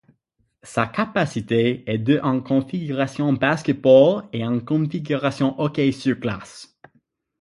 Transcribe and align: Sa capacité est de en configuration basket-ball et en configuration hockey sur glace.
Sa 0.63 0.87
capacité 0.87 1.83
est 1.87 1.99
de 1.99 2.19
en 2.23 2.41
configuration 2.41 3.33
basket-ball 3.33 4.27
et 4.33 4.43
en 4.43 4.59
configuration 4.59 5.53
hockey 5.59 5.91
sur 5.91 6.15
glace. 6.15 6.75